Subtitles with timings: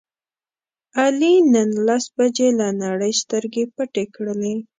[1.01, 4.53] علي نن لس بجې له نړۍ سترګې پټې کړلې.